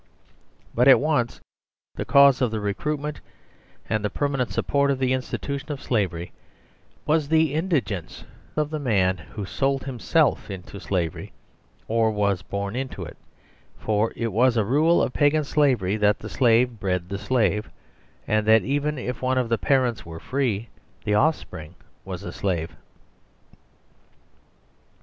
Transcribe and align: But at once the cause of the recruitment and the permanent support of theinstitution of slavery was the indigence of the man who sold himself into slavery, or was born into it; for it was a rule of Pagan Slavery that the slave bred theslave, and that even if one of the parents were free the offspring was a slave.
But 0.73 0.87
at 0.87 0.99
once 0.99 1.41
the 1.93 2.05
cause 2.05 2.41
of 2.41 2.49
the 2.49 2.59
recruitment 2.59 3.21
and 3.87 4.03
the 4.03 4.09
permanent 4.09 4.49
support 4.49 4.89
of 4.89 4.97
theinstitution 4.97 5.69
of 5.69 5.79
slavery 5.79 6.31
was 7.05 7.27
the 7.29 7.53
indigence 7.53 8.23
of 8.55 8.71
the 8.71 8.79
man 8.79 9.19
who 9.19 9.45
sold 9.45 9.83
himself 9.83 10.49
into 10.49 10.79
slavery, 10.79 11.33
or 11.87 12.09
was 12.09 12.41
born 12.41 12.75
into 12.75 13.03
it; 13.03 13.15
for 13.77 14.11
it 14.15 14.33
was 14.33 14.57
a 14.57 14.65
rule 14.65 15.03
of 15.03 15.13
Pagan 15.13 15.43
Slavery 15.43 15.97
that 15.97 16.17
the 16.17 16.29
slave 16.29 16.79
bred 16.79 17.07
theslave, 17.07 17.65
and 18.27 18.47
that 18.47 18.63
even 18.63 18.97
if 18.97 19.21
one 19.21 19.37
of 19.37 19.49
the 19.49 19.57
parents 19.59 20.03
were 20.03 20.19
free 20.19 20.67
the 21.05 21.13
offspring 21.13 21.75
was 22.05 22.23
a 22.23 22.31
slave. 22.31 22.75